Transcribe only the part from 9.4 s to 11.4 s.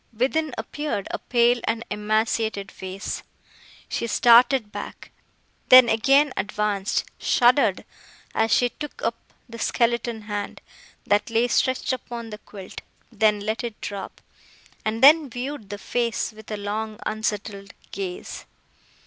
the skeleton hand, that